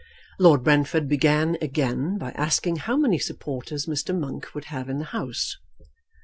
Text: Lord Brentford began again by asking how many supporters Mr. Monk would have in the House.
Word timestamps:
Lord 0.39 0.63
Brentford 0.63 1.07
began 1.07 1.59
again 1.61 2.17
by 2.17 2.31
asking 2.31 2.77
how 2.77 2.97
many 2.97 3.19
supporters 3.19 3.85
Mr. 3.85 4.17
Monk 4.17 4.55
would 4.55 4.65
have 4.65 4.89
in 4.89 4.97
the 4.97 5.05
House. 5.05 5.57